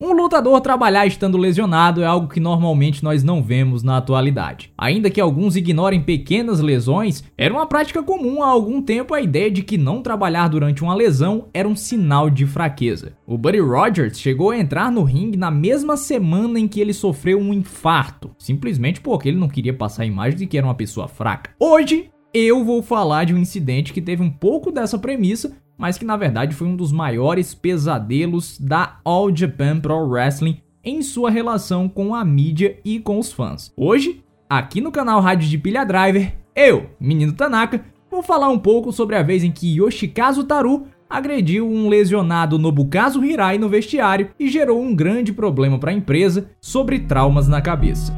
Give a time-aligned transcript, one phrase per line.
[0.00, 4.72] Um lutador trabalhar estando lesionado é algo que normalmente nós não vemos na atualidade.
[4.78, 9.50] Ainda que alguns ignorem pequenas lesões, era uma prática comum há algum tempo a ideia
[9.50, 13.14] de que não trabalhar durante uma lesão era um sinal de fraqueza.
[13.26, 17.40] O Buddy Rogers chegou a entrar no ringue na mesma semana em que ele sofreu
[17.40, 21.08] um infarto, simplesmente porque ele não queria passar a imagem de que era uma pessoa
[21.08, 21.50] fraca.
[21.58, 26.04] Hoje, eu vou falar de um incidente que teve um pouco dessa premissa mas que
[26.04, 31.88] na verdade foi um dos maiores pesadelos da All Japan Pro Wrestling em sua relação
[31.88, 33.72] com a mídia e com os fãs.
[33.76, 38.92] Hoje, aqui no canal Rádio de Pilha Driver, eu, menino Tanaka, vou falar um pouco
[38.92, 44.48] sobre a vez em que Yoshikazu Taru agrediu um lesionado Nobukazu Hirai no vestiário e
[44.48, 48.14] gerou um grande problema para a empresa sobre traumas na cabeça.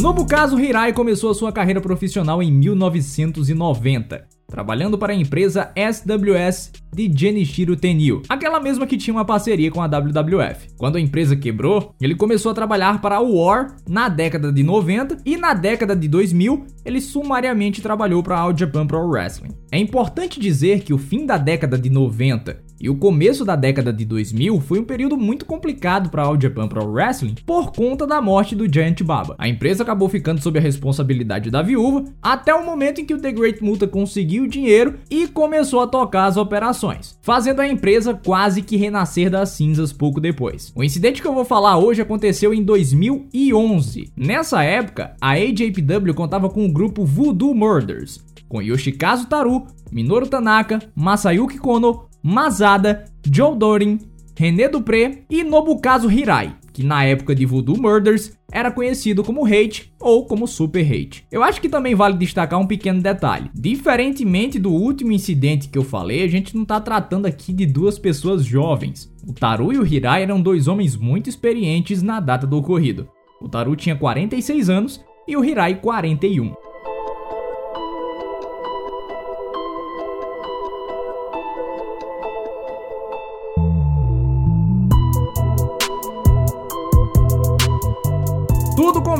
[0.00, 7.12] Nobukazu Hirai começou a sua carreira profissional em 1990, trabalhando para a empresa SWS de
[7.14, 10.68] Genichiro Tenryu, aquela mesma que tinha uma parceria com a WWF.
[10.78, 15.18] Quando a empresa quebrou, ele começou a trabalhar para a War na década de 90
[15.26, 19.52] e na década de 2000 ele sumariamente trabalhou para a All Japan Pro Wrestling.
[19.70, 23.92] É importante dizer que o fim da década de 90 e o começo da década
[23.92, 28.22] de 2000 foi um período muito complicado para All Japan Pro Wrestling por conta da
[28.22, 29.34] morte do Giant Baba.
[29.38, 33.20] A empresa acabou ficando sob a responsabilidade da viúva até o momento em que o
[33.20, 38.62] The Great Muta conseguiu dinheiro e começou a tocar as operações, fazendo a empresa quase
[38.62, 40.72] que renascer das cinzas pouco depois.
[40.74, 44.12] O incidente que eu vou falar hoje aconteceu em 2011.
[44.16, 50.80] Nessa época, a AJPW contava com o grupo Voodoo Murders, com Yoshikazu Taru, Minoru Tanaka,
[50.94, 53.98] Masayuki Kono, Masada, Joe Dorin,
[54.36, 59.92] René Dupré e Nobukazu Hirai, que na época de Voodoo Murders era conhecido como Hate
[60.00, 61.26] ou como Super Hate.
[61.30, 63.50] Eu acho que também vale destacar um pequeno detalhe.
[63.54, 67.98] Diferentemente do último incidente que eu falei, a gente não está tratando aqui de duas
[67.98, 69.12] pessoas jovens.
[69.26, 73.08] O Taru e o Hirai eram dois homens muito experientes na data do ocorrido.
[73.40, 76.69] O Taru tinha 46 anos e o Hirai 41.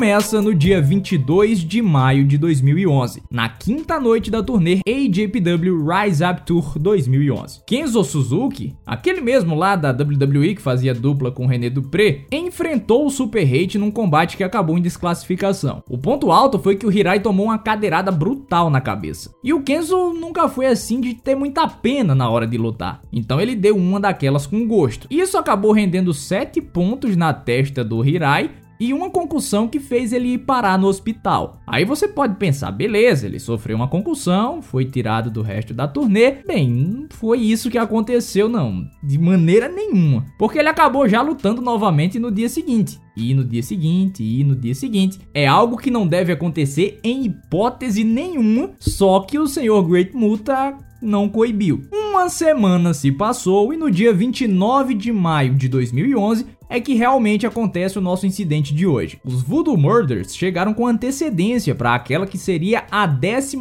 [0.01, 6.23] Começa no dia 22 de maio de 2011, na quinta noite da turnê AJPW Rise
[6.25, 7.61] Up Tour 2011.
[7.67, 13.11] Kenzo Suzuki, aquele mesmo lá da WWE que fazia dupla com René Dupré, enfrentou o
[13.11, 15.83] Super Hate num combate que acabou em desclassificação.
[15.87, 19.29] O ponto alto foi que o Hirai tomou uma cadeirada brutal na cabeça.
[19.43, 23.01] E o Kenzo nunca foi assim de ter muita pena na hora de lutar.
[23.13, 25.05] Então ele deu uma daquelas com gosto.
[25.11, 28.49] Isso acabou rendendo 7 pontos na testa do Hirai
[28.81, 31.61] e uma concussão que fez ele ir parar no hospital.
[31.67, 36.37] Aí você pode pensar, beleza, ele sofreu uma concussão, foi tirado do resto da turnê.
[36.47, 41.61] Bem, não foi isso que aconteceu, não, de maneira nenhuma, porque ele acabou já lutando
[41.61, 42.99] novamente no dia seguinte.
[43.15, 45.19] E no dia seguinte, e no dia seguinte.
[45.31, 50.75] É algo que não deve acontecer em hipótese nenhuma, só que o senhor Great Muta
[51.01, 51.83] não coibiu.
[51.91, 57.45] Uma semana se passou e no dia 29 de maio de 2011 é que realmente
[57.45, 59.19] acontece o nosso incidente de hoje.
[59.25, 63.57] Os Voodoo Murders chegaram com antecedência para aquela que seria a 11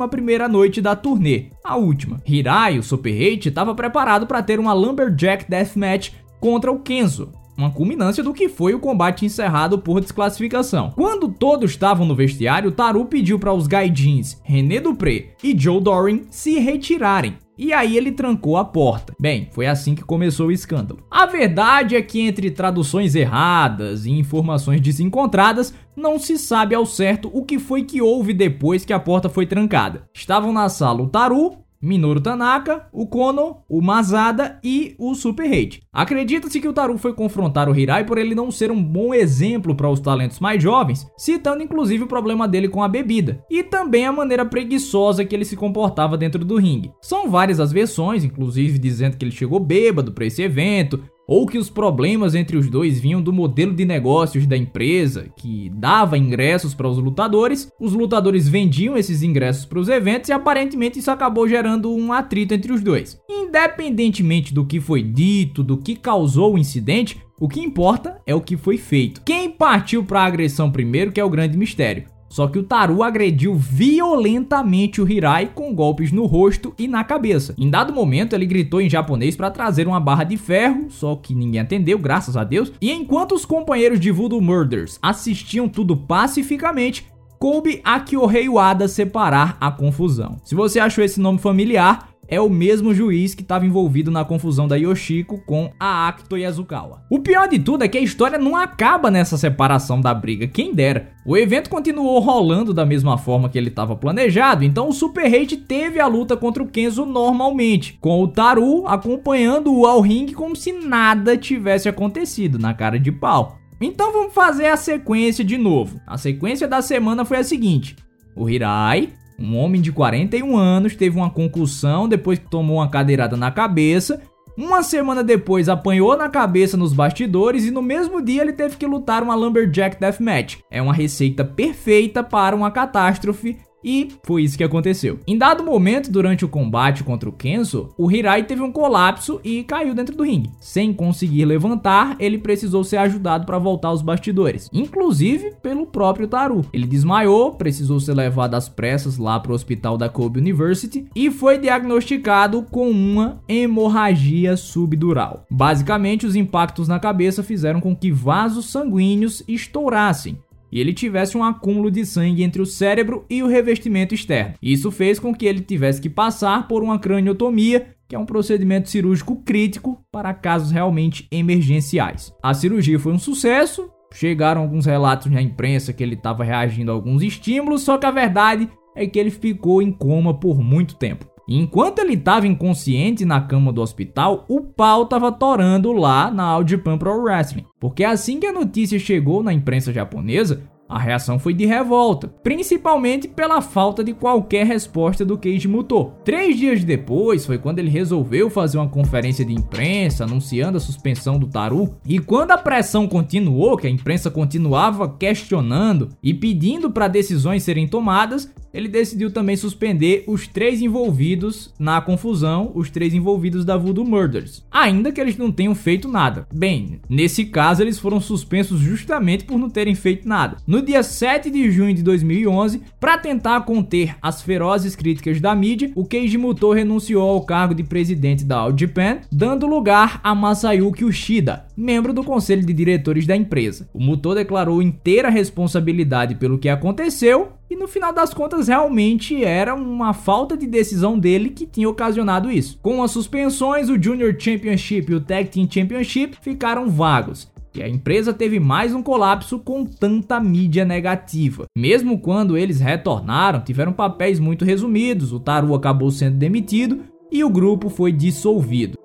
[0.49, 2.23] noite da turnê, a última.
[2.25, 7.71] Hirai, o Super Hate, estava preparado para ter uma Lumberjack Deathmatch contra o Kenzo, uma
[7.71, 10.93] culminância do que foi o combate encerrado por desclassificação.
[10.95, 16.27] Quando todos estavam no vestiário, Taru pediu para os Gaijins René Dupré e Joe Dorin
[16.31, 17.37] se retirarem.
[17.63, 19.15] E aí ele trancou a porta.
[19.21, 21.05] Bem, foi assim que começou o escândalo.
[21.11, 27.31] A verdade é que entre traduções erradas e informações desencontradas, não se sabe ao certo
[27.35, 30.09] o que foi que houve depois que a porta foi trancada.
[30.15, 35.83] Estavam na sala o Taru, Minoru Tanaka, o Kono, o Masada e o Super Hate.
[35.91, 39.75] Acredita-se que o Taru foi confrontar o Hirai por ele não ser um bom exemplo
[39.75, 44.05] para os talentos mais jovens, citando inclusive o problema dele com a bebida e também
[44.05, 46.93] a maneira preguiçosa que ele se comportava dentro do ringue.
[47.01, 51.57] São várias as versões, inclusive dizendo que ele chegou bêbado para esse evento, ou que
[51.57, 56.75] os problemas entre os dois vinham do modelo de negócios da empresa, que dava ingressos
[56.75, 61.47] para os lutadores, os lutadores vendiam esses ingressos para os eventos e aparentemente isso acabou
[61.47, 63.17] gerando um atrito entre os dois.
[63.31, 68.41] Independentemente do que foi dito, do que causou o incidente, o que importa é o
[68.41, 69.23] que foi feito.
[69.25, 72.07] Quem partiu para a agressão primeiro que é o grande mistério.
[72.31, 77.55] Só que o Taru agrediu violentamente o Hirai com golpes no rosto e na cabeça.
[77.59, 81.35] Em dado momento, ele gritou em japonês para trazer uma barra de ferro, só que
[81.35, 82.73] ninguém atendeu, graças a Deus.
[82.81, 87.11] E enquanto os companheiros de Voodoo Murders assistiam tudo pacificamente,
[87.41, 90.37] coube a Kyohei Wada separar a confusão.
[90.45, 94.69] Se você achou esse nome familiar, é o mesmo juiz que estava envolvido na confusão
[94.69, 97.03] da Yoshiko com a Akito Yazukawa.
[97.11, 100.73] O pior de tudo é que a história não acaba nessa separação da briga, quem
[100.73, 101.11] dera.
[101.27, 105.57] O evento continuou rolando da mesma forma que ele estava planejado, então o Super Hate
[105.57, 110.73] teve a luta contra o Kenzo normalmente, com o Taru acompanhando-o ao ringue como se
[110.73, 113.59] nada tivesse acontecido, na cara de pau.
[113.81, 116.01] Então vamos fazer a sequência de novo.
[116.07, 117.97] A sequência da semana foi a seguinte:
[118.37, 119.09] o Hirai
[119.41, 124.21] um homem de 41 anos teve uma concussão depois que tomou uma cadeirada na cabeça.
[124.57, 128.87] Uma semana depois apanhou na cabeça nos bastidores e no mesmo dia ele teve que
[128.87, 130.59] lutar uma Lumberjack Deathmatch.
[130.71, 135.19] É uma receita perfeita para uma catástrofe e foi isso que aconteceu.
[135.27, 139.63] Em dado momento, durante o combate contra o Kenzo, o Hirai teve um colapso e
[139.65, 140.51] caiu dentro do ringue.
[140.61, 146.65] Sem conseguir levantar, ele precisou ser ajudado para voltar aos bastidores, inclusive pelo próprio Taru.
[146.73, 151.31] Ele desmaiou, precisou ser levado às pressas lá para o hospital da Kobe University e
[151.31, 155.45] foi diagnosticado com uma hemorragia subdural.
[155.51, 160.39] Basicamente, os impactos na cabeça fizeram com que vasos sanguíneos estourassem,
[160.71, 164.55] e ele tivesse um acúmulo de sangue entre o cérebro e o revestimento externo.
[164.63, 168.89] Isso fez com que ele tivesse que passar por uma craniotomia, que é um procedimento
[168.91, 172.33] cirúrgico crítico para casos realmente emergenciais.
[172.43, 176.95] A cirurgia foi um sucesso, chegaram alguns relatos na imprensa que ele estava reagindo a
[176.95, 181.27] alguns estímulos, só que a verdade é que ele ficou em coma por muito tempo.
[181.53, 186.65] Enquanto ele estava inconsciente na cama do hospital, o pau estava torando lá na All
[186.67, 187.67] Japan Pro Wrestling.
[187.81, 193.29] Porque assim que a notícia chegou na imprensa japonesa, a reação foi de revolta, principalmente
[193.29, 196.13] pela falta de qualquer resposta do Keiji Muto.
[196.25, 201.39] Três dias depois foi quando ele resolveu fazer uma conferência de imprensa anunciando a suspensão
[201.39, 201.95] do Taru.
[202.05, 207.87] E quando a pressão continuou, que a imprensa continuava questionando e pedindo para decisões serem
[207.87, 214.05] tomadas, ele decidiu também suspender os três envolvidos na confusão, os três envolvidos da Voodoo
[214.05, 216.47] Murders, ainda que eles não tenham feito nada.
[216.53, 220.57] Bem, nesse caso eles foram suspensos justamente por não terem feito nada.
[220.67, 225.91] No dia 7 de junho de 2011, para tentar conter as ferozes críticas da mídia,
[225.95, 231.05] o Keiji Muto renunciou ao cargo de presidente da All Japan, dando lugar a Masayuki
[231.05, 233.89] Ushida, membro do conselho de diretores da empresa.
[233.93, 239.75] O Muto declarou inteira responsabilidade pelo que aconteceu e no final das contas, realmente era
[239.75, 242.79] uma falta de decisão dele que tinha ocasionado isso.
[242.83, 247.49] Com as suspensões, o Junior Championship e o Tag Team Championship ficaram vagos.
[247.73, 251.67] E a empresa teve mais um colapso com tanta mídia negativa.
[251.79, 257.49] Mesmo quando eles retornaram, tiveram papéis muito resumidos, o Taru acabou sendo demitido e o
[257.49, 259.00] grupo foi dissolvido.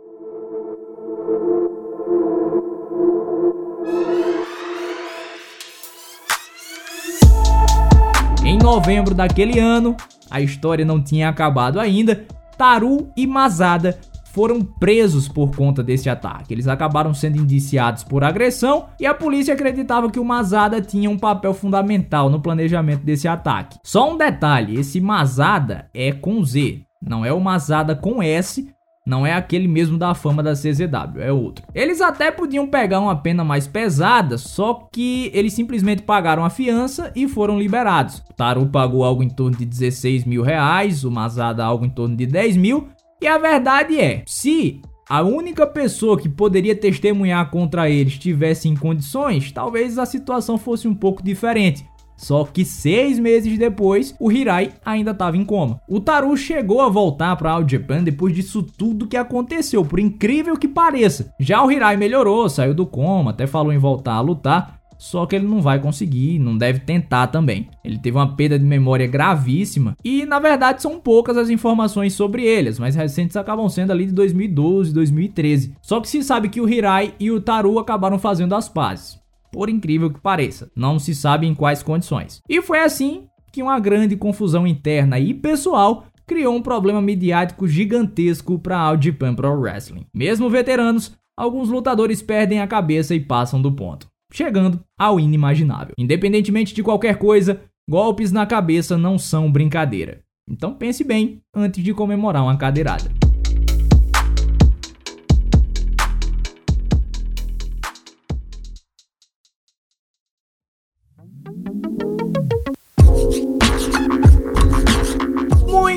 [8.75, 9.95] Novembro daquele ano,
[10.29, 12.25] a história não tinha acabado ainda,
[12.57, 13.97] Taru e Mazada
[14.33, 16.53] foram presos por conta desse ataque.
[16.53, 21.17] Eles acabaram sendo indiciados por agressão e a polícia acreditava que o Mazada tinha um
[21.17, 23.79] papel fundamental no planejamento desse ataque.
[23.81, 28.69] Só um detalhe, esse Mazada é com Z, não é o Mazada com S,
[29.05, 31.63] não é aquele mesmo da fama da CZW, é outro.
[31.75, 37.11] Eles até podiam pegar uma pena mais pesada, só que eles simplesmente pagaram a fiança
[37.15, 38.23] e foram liberados.
[38.29, 42.15] O Taru pagou algo em torno de 16 mil reais, o Mazada algo em torno
[42.15, 42.87] de 10 mil.
[43.21, 48.75] E a verdade é, se a única pessoa que poderia testemunhar contra eles tivesse em
[48.75, 51.85] condições, talvez a situação fosse um pouco diferente.
[52.17, 55.79] Só que seis meses depois, o Hirai ainda estava em coma.
[55.87, 60.57] O Taru chegou a voltar para All Japan depois disso tudo que aconteceu, por incrível
[60.57, 61.33] que pareça.
[61.39, 65.35] Já o Hirai melhorou, saiu do coma, até falou em voltar a lutar, só que
[65.35, 67.67] ele não vai conseguir, não deve tentar também.
[67.83, 72.43] Ele teve uma perda de memória gravíssima e, na verdade, são poucas as informações sobre
[72.43, 72.69] ele.
[72.69, 75.75] As mais recentes acabam sendo ali de 2012, 2013.
[75.81, 79.69] Só que se sabe que o Hirai e o Taru acabaram fazendo as pazes por
[79.69, 80.69] incrível que pareça.
[80.75, 82.41] Não se sabe em quais condições.
[82.49, 88.59] E foi assim que uma grande confusão interna e pessoal criou um problema midiático gigantesco
[88.59, 90.05] para All Japan Pro Wrestling.
[90.13, 95.93] Mesmo veteranos, alguns lutadores perdem a cabeça e passam do ponto, chegando ao inimaginável.
[95.97, 100.21] Independentemente de qualquer coisa, golpes na cabeça não são brincadeira.
[100.49, 103.24] Então pense bem antes de comemorar uma cadeirada.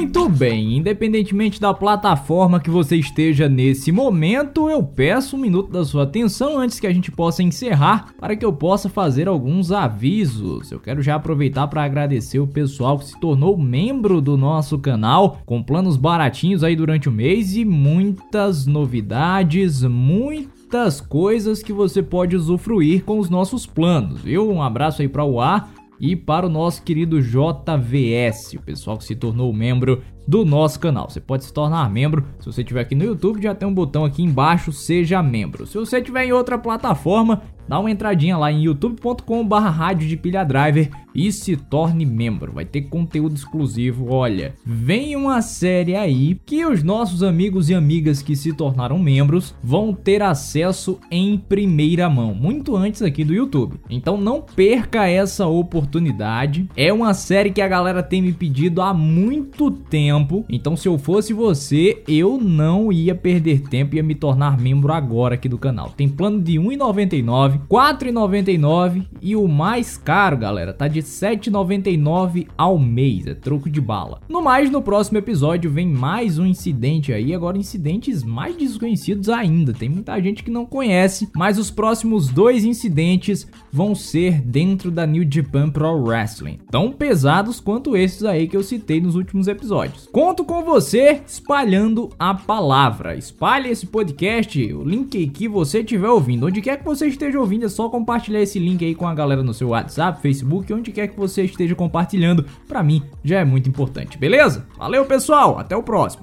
[0.09, 5.85] Muito bem, independentemente da plataforma que você esteja nesse momento, eu peço um minuto da
[5.85, 10.73] sua atenção antes que a gente possa encerrar para que eu possa fazer alguns avisos.
[10.73, 15.43] Eu quero já aproveitar para agradecer o pessoal que se tornou membro do nosso canal
[15.45, 22.35] com planos baratinhos aí durante o mês e muitas novidades, muitas coisas que você pode
[22.35, 24.51] usufruir com os nossos planos, viu?
[24.51, 29.05] Um abraço aí para o ar e para o nosso querido JVS, o pessoal que
[29.05, 31.09] se tornou membro do nosso canal.
[31.09, 32.25] Você pode se tornar membro.
[32.39, 35.67] Se você estiver aqui no YouTube, já tem um botão aqui embaixo, seja membro.
[35.67, 40.45] Se você estiver em outra plataforma, dá uma entradinha lá em youtube.com/barra rádio de pilha
[40.45, 42.53] driver e se torne membro.
[42.53, 44.13] Vai ter conteúdo exclusivo.
[44.13, 49.55] Olha, vem uma série aí que os nossos amigos e amigas que se tornaram membros
[49.63, 53.81] vão ter acesso em primeira mão, muito antes aqui do YouTube.
[53.91, 56.69] Então não perca essa oportunidade.
[56.77, 60.45] É uma série que a galera tem me pedido há muito tempo.
[60.49, 64.93] Então se eu fosse você, eu não ia perder tempo e ia me tornar membro
[64.93, 65.91] agora aqui do canal.
[65.97, 73.27] Tem plano de 1,99 4,99 e o mais caro, galera, tá de 7,99 ao mês,
[73.27, 74.21] é troco de bala.
[74.29, 79.73] No mais, no próximo episódio vem mais um incidente aí, agora incidentes mais desconhecidos ainda.
[79.73, 85.07] Tem muita gente que não conhece, mas os próximos dois incidentes vão ser dentro da
[85.07, 90.09] New Japan Pro Wrestling, tão pesados quanto esses aí que eu citei nos últimos episódios.
[90.13, 93.17] Conto com você espalhando a palavra.
[93.17, 97.48] Espalhe esse podcast, o link que você estiver ouvindo, onde quer que você esteja ouvindo
[97.49, 100.93] ouvindo, é só compartilhar esse link aí com a galera no seu WhatsApp, Facebook, onde
[100.93, 102.45] quer que você esteja compartilhando.
[102.69, 104.67] Para mim já é muito importante, beleza?
[104.77, 106.23] Valeu, pessoal, até o próximo.